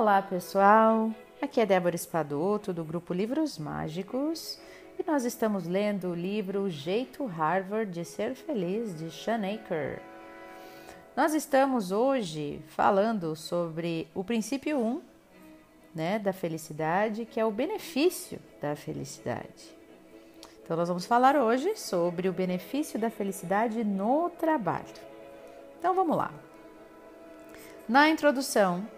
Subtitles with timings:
[0.00, 1.10] Olá, pessoal!
[1.42, 4.58] Aqui é Débora Espadoto, do grupo Livros Mágicos,
[4.98, 10.00] e nós estamos lendo o livro Jeito Harvard de Ser Feliz, de Sean Aker.
[11.14, 15.02] Nós estamos hoje falando sobre o princípio 1
[15.94, 19.76] né, da felicidade, que é o benefício da felicidade.
[20.64, 24.94] Então, nós vamos falar hoje sobre o benefício da felicidade no trabalho.
[25.78, 26.32] Então, vamos lá.
[27.86, 28.88] Na introdução,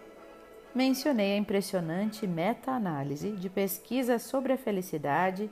[0.74, 5.50] mencionei a impressionante meta-análise de pesquisa sobre a felicidade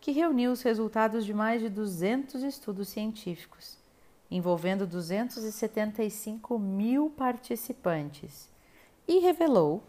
[0.00, 3.78] que reuniu os resultados de mais de 200 estudos científicos,
[4.30, 8.50] envolvendo 275 mil participantes,
[9.06, 9.82] e revelou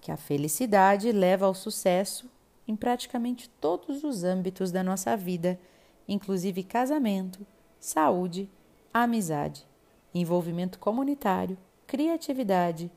[0.00, 2.30] que a felicidade leva ao sucesso
[2.68, 5.58] em praticamente todos os âmbitos da nossa vida,
[6.06, 7.46] inclusive casamento,
[7.78, 8.50] saúde,
[8.92, 9.66] amizade,
[10.14, 11.56] envolvimento comunitário,
[11.86, 12.90] criatividade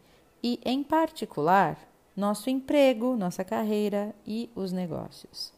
[0.44, 1.78] e, em particular,
[2.16, 5.54] nosso emprego, nossa carreira e os negócios.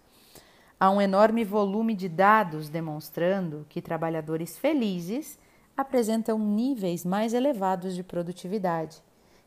[0.79, 5.37] Há um enorme volume de dados demonstrando que trabalhadores felizes
[5.77, 9.01] apresentam níveis mais elevados de produtividade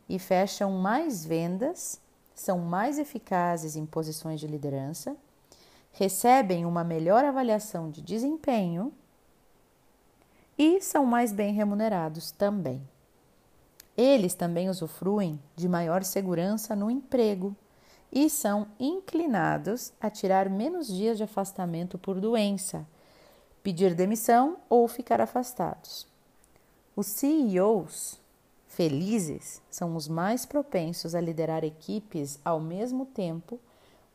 [0.09, 2.01] e fecham mais vendas,
[2.35, 5.17] são mais eficazes em posições de liderança,
[5.93, 8.93] recebem uma melhor avaliação de desempenho
[10.59, 12.83] e são mais bem remunerados também.
[13.97, 17.55] Eles também usufruem de maior segurança no emprego
[18.11, 22.87] e são inclinados a tirar menos dias de afastamento por doença,
[23.63, 26.07] pedir demissão ou ficar afastados.
[26.97, 28.21] Os CEOs
[28.69, 33.59] felizes são os mais propensos a liderar equipes ao mesmo tempo,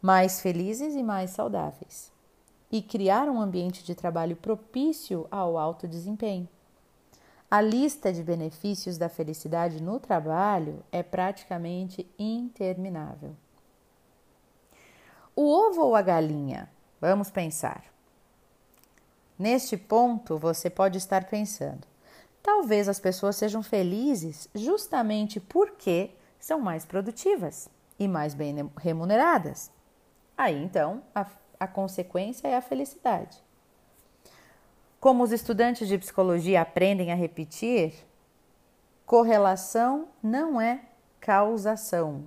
[0.01, 2.11] mais felizes e mais saudáveis,
[2.71, 6.47] e criar um ambiente de trabalho propício ao alto desempenho.
[7.51, 13.35] A lista de benefícios da felicidade no trabalho é praticamente interminável.
[15.35, 16.69] O ovo ou a galinha?
[17.01, 17.83] Vamos pensar.
[19.37, 21.87] Neste ponto, você pode estar pensando:
[22.43, 27.67] Talvez as pessoas sejam felizes justamente porque são mais produtivas
[27.97, 29.71] e mais bem remuneradas.
[30.37, 31.25] Aí então a,
[31.59, 33.41] a consequência é a felicidade.
[34.99, 37.93] Como os estudantes de psicologia aprendem a repetir,
[39.05, 40.81] correlação não é
[41.21, 42.25] causação.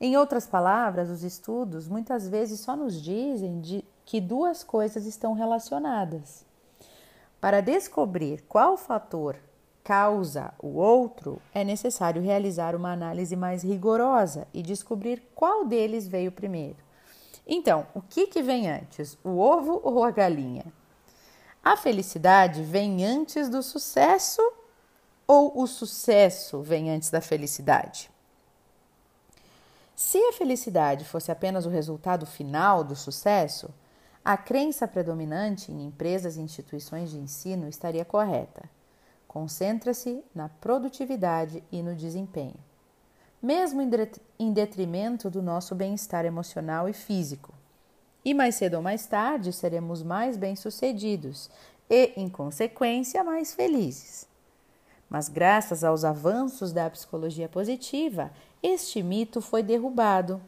[0.00, 5.34] Em outras palavras, os estudos muitas vezes só nos dizem de que duas coisas estão
[5.34, 6.46] relacionadas.
[7.42, 9.36] Para descobrir qual fator
[9.84, 16.32] causa o outro, é necessário realizar uma análise mais rigorosa e descobrir qual deles veio
[16.32, 16.78] primeiro.
[17.46, 20.64] Então, o que, que vem antes, o ovo ou a galinha?
[21.66, 24.40] A felicidade vem antes do sucesso
[25.26, 28.08] ou o sucesso vem antes da felicidade?
[29.96, 33.74] Se a felicidade fosse apenas o resultado final do sucesso,
[34.24, 38.70] a crença predominante em empresas e instituições de ensino estaria correta.
[39.26, 42.62] Concentra-se na produtividade e no desempenho,
[43.42, 43.82] mesmo
[44.38, 47.55] em detrimento do nosso bem-estar emocional e físico.
[48.26, 51.48] E mais cedo ou mais tarde seremos mais bem-sucedidos
[51.88, 54.26] e, em consequência, mais felizes.
[55.08, 60.42] Mas, graças aos avanços da psicologia positiva, este mito foi derrubado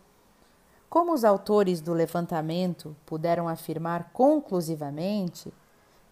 [0.90, 5.54] como os autores do levantamento puderam afirmar conclusivamente,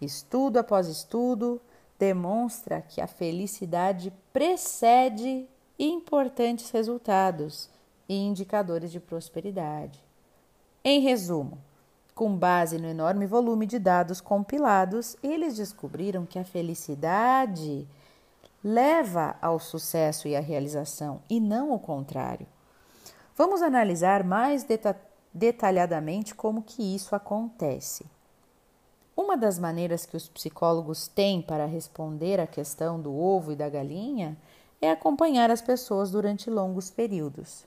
[0.01, 1.61] estudo após estudo
[1.99, 7.69] demonstra que a felicidade precede importantes resultados
[8.09, 10.06] e indicadores de prosperidade.
[10.89, 11.59] Em resumo,
[12.15, 17.89] com base no enorme volume de dados compilados, eles descobriram que a felicidade
[18.63, 22.47] leva ao sucesso e à realização, e não o contrário.
[23.37, 24.97] Vamos analisar mais deta
[25.35, 28.07] detalhadamente como que isso acontece.
[29.17, 33.69] Uma das maneiras que os psicólogos têm para responder à questão do ovo e da
[33.69, 34.39] galinha
[34.81, 37.67] é acompanhar as pessoas durante longos períodos.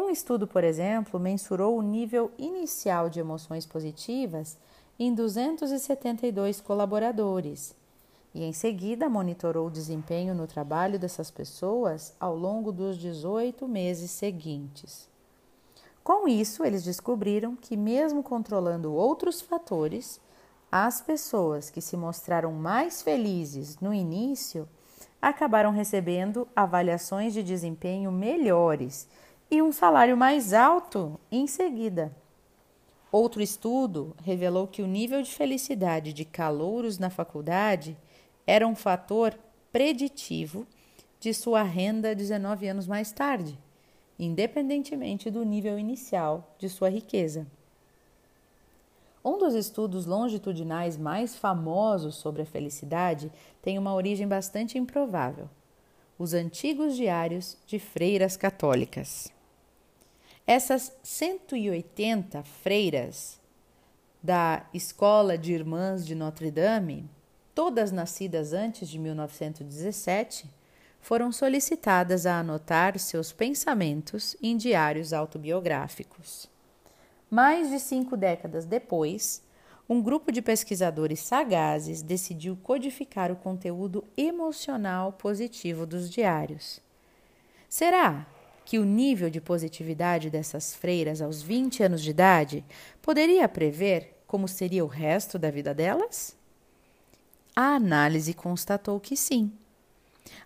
[0.00, 4.56] Um estudo, por exemplo, mensurou o nível inicial de emoções positivas
[4.96, 7.74] em 272 colaboradores
[8.32, 14.12] e, em seguida, monitorou o desempenho no trabalho dessas pessoas ao longo dos 18 meses
[14.12, 15.08] seguintes.
[16.04, 20.20] Com isso, eles descobriram que, mesmo controlando outros fatores,
[20.70, 24.68] as pessoas que se mostraram mais felizes no início
[25.20, 29.08] acabaram recebendo avaliações de desempenho melhores
[29.50, 32.14] e um salário mais alto em seguida.
[33.10, 37.96] Outro estudo revelou que o nível de felicidade de calouros na faculdade
[38.46, 39.38] era um fator
[39.72, 40.66] preditivo
[41.18, 43.58] de sua renda 19 anos mais tarde,
[44.18, 47.46] independentemente do nível inicial de sua riqueza.
[49.24, 55.48] Um dos estudos longitudinais mais famosos sobre a felicidade tem uma origem bastante improvável:
[56.18, 59.32] os antigos diários de freiras católicas.
[60.48, 63.38] Essas 180 freiras
[64.22, 67.04] da Escola de Irmãs de Notre Dame,
[67.54, 70.50] todas nascidas antes de 1917,
[71.02, 76.48] foram solicitadas a anotar seus pensamentos em diários autobiográficos.
[77.30, 79.42] Mais de cinco décadas depois,
[79.86, 86.80] um grupo de pesquisadores sagazes decidiu codificar o conteúdo emocional positivo dos diários.
[87.68, 88.26] Será
[88.68, 92.62] que o nível de positividade dessas freiras aos 20 anos de idade
[93.00, 96.36] poderia prever como seria o resto da vida delas?
[97.56, 99.50] A análise constatou que sim.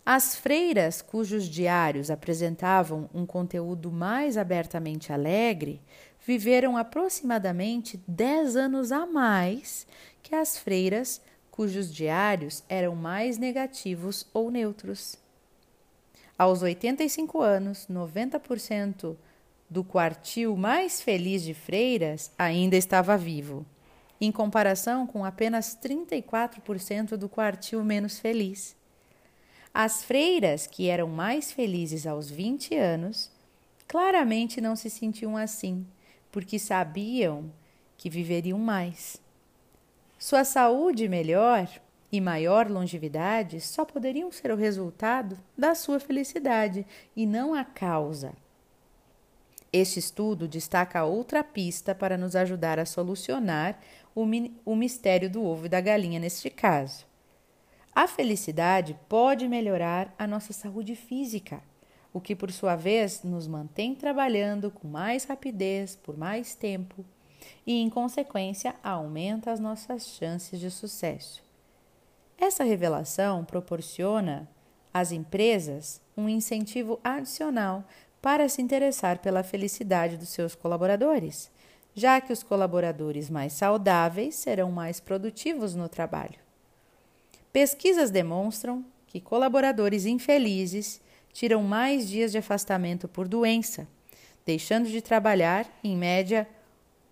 [0.07, 5.81] As freiras cujos diários apresentavam um conteúdo mais abertamente alegre
[6.25, 9.85] viveram aproximadamente 10 anos a mais
[10.23, 11.21] que as freiras
[11.51, 15.21] cujos diários eram mais negativos ou neutros.
[16.39, 19.17] Aos 85 anos, 90%
[19.69, 23.65] do quartil mais feliz de freiras ainda estava vivo,
[24.21, 28.77] em comparação com apenas 34% do quartil menos feliz.
[29.73, 33.31] As freiras que eram mais felizes aos 20 anos
[33.89, 35.87] claramente não se sentiam assim,
[36.31, 37.51] porque sabiam
[37.97, 39.21] que viveriam mais.
[40.19, 41.69] Sua saúde melhor
[42.13, 46.87] e maior longevidade só poderiam ser o resultado da sua felicidade
[47.17, 48.35] e não a causa.
[49.73, 53.81] Este estudo destaca outra pista para nos ajudar a solucionar
[54.15, 54.27] o,
[54.67, 57.07] o mistério do ovo e da galinha neste caso.
[57.95, 61.63] A felicidade pode melhorar a nossa saúde física,
[62.13, 67.03] o que por sua vez nos mantém trabalhando com mais rapidez por mais tempo
[67.67, 71.42] e, em consequência, aumenta as nossas chances de sucesso.
[72.39, 74.49] Essa revelação proporciona
[74.93, 77.85] às empresas um incentivo adicional
[78.21, 81.51] para se interessar pela felicidade dos seus colaboradores,
[81.95, 86.39] já que os colaboradores mais saudáveis serão mais produtivos no trabalho.
[87.53, 91.01] Pesquisas demonstram que colaboradores infelizes
[91.33, 93.87] tiram mais dias de afastamento por doença,
[94.45, 96.49] deixando de trabalhar, em média,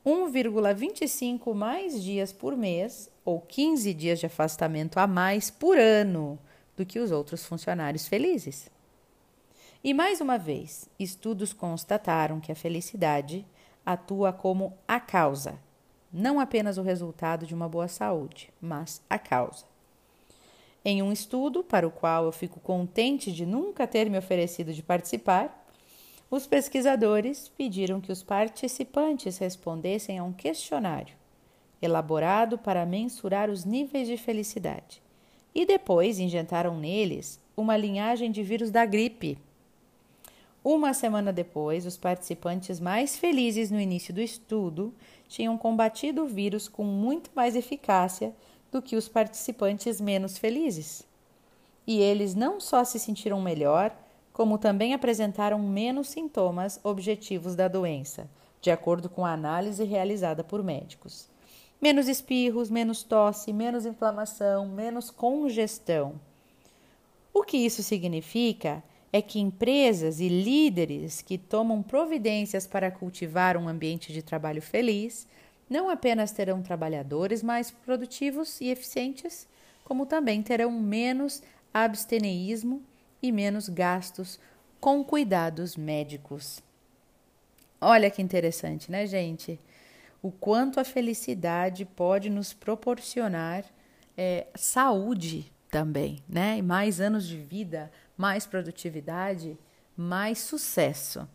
[0.05, 6.39] 1,25 mais dias por mês ou 15 dias de afastamento a mais por ano
[6.77, 8.71] do que os outros funcionários felizes.
[9.85, 13.47] E mais uma vez, estudos constataram que a felicidade
[13.85, 15.59] atua como a causa,
[16.13, 19.65] não apenas o resultado de uma boa saúde, mas a causa.
[20.85, 24.83] Em um estudo, para o qual eu fico contente de nunca ter me oferecido de
[24.83, 25.60] participar,
[26.31, 31.19] os pesquisadores pediram que os participantes respondessem a um questionário
[31.83, 35.03] elaborado para mensurar os níveis de felicidade
[35.55, 39.39] e depois injetaram neles uma linhagem de vírus da gripe.
[40.63, 44.95] Uma semana depois, os participantes mais felizes no início do estudo
[45.27, 48.35] tinham combatido o vírus com muito mais eficácia
[48.71, 51.03] do que os participantes menos felizes.
[51.87, 53.97] E eles não só se sentiram melhor,
[54.41, 58.27] como também apresentaram menos sintomas objetivos da doença,
[58.59, 61.29] de acordo com a análise realizada por médicos.
[61.79, 66.19] Menos espirros, menos tosse, menos inflamação, menos congestão.
[67.35, 68.83] O que isso significa
[69.13, 75.29] é que empresas e líderes que tomam providências para cultivar um ambiente de trabalho feliz
[75.69, 79.47] não apenas terão trabalhadores mais produtivos e eficientes,
[79.85, 81.43] como também terão menos
[81.75, 82.83] absteneísmo
[83.23, 84.39] e menos gastos
[84.81, 86.63] com cuidados médicos.
[87.81, 89.59] Olha que interessante, né, gente?
[90.23, 93.65] O quanto a felicidade pode nos proporcionar
[94.17, 96.61] é, saúde também, né?
[96.61, 99.57] Mais anos de vida, mais produtividade,
[99.97, 101.27] mais sucesso.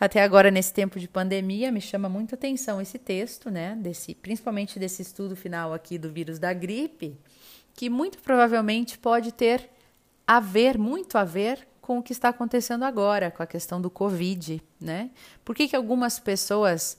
[0.00, 3.76] Até agora, nesse tempo de pandemia, me chama muita atenção esse texto, né?
[3.80, 7.16] Desse, principalmente desse estudo final aqui do vírus da gripe,
[7.74, 9.68] que muito provavelmente pode ter
[10.28, 13.88] a ver, muito a ver com o que está acontecendo agora, com a questão do
[13.88, 15.10] Covid, né?
[15.42, 16.98] Por que, que algumas pessoas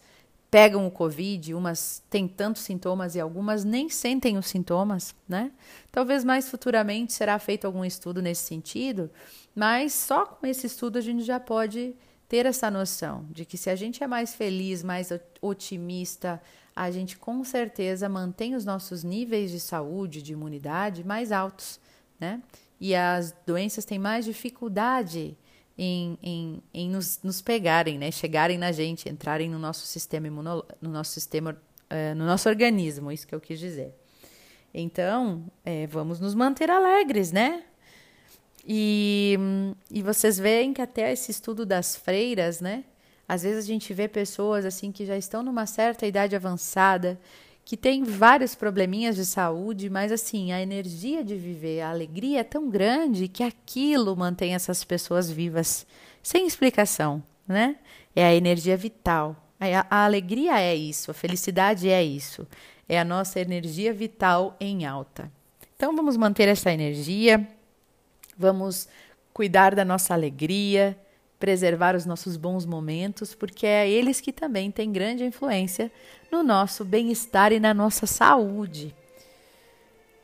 [0.49, 5.51] pegam o Covid, umas têm tantos sintomas e algumas nem sentem os sintomas, né?
[5.91, 9.11] Talvez mais futuramente será feito algum estudo nesse sentido,
[9.53, 11.95] mas só com esse estudo a gente já pode
[12.27, 16.41] ter essa noção de que se a gente é mais feliz, mais otimista,
[16.75, 21.79] a gente com certeza mantém os nossos níveis de saúde, de imunidade mais altos,
[22.19, 22.41] né?
[22.79, 25.37] E as doenças têm mais dificuldade
[25.77, 28.11] em, em, em nos, nos, pegarem, né?
[28.11, 33.11] Chegarem na gente, entrarem no nosso sistema imuno, no nosso sistema, uh, no nosso organismo,
[33.11, 33.93] isso que eu quis dizer.
[34.73, 37.63] Então, é, vamos nos manter alegres, né?
[38.67, 39.37] E,
[39.89, 42.83] e vocês veem que até esse estudo das freiras, né?
[43.27, 47.19] Às vezes a gente vê pessoas assim que já estão numa certa idade avançada,
[47.69, 52.43] que tem vários probleminhas de saúde, mas assim, a energia de viver, a alegria é
[52.43, 55.85] tão grande que aquilo mantém essas pessoas vivas,
[56.23, 57.75] sem explicação, né?
[58.15, 59.35] É a energia vital.
[59.59, 62.47] A, a alegria é isso, a felicidade é isso.
[62.87, 65.31] É a nossa energia vital em alta.
[65.75, 67.47] Então vamos manter essa energia,
[68.35, 68.87] vamos
[69.31, 70.97] cuidar da nossa alegria,
[71.39, 75.91] preservar os nossos bons momentos, porque é eles que também têm grande influência
[76.31, 78.93] no nosso bem-estar e na nossa saúde.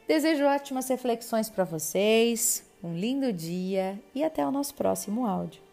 [0.07, 5.64] Desejo ótimas reflexões para vocês, um lindo dia e até o nosso próximo áudio.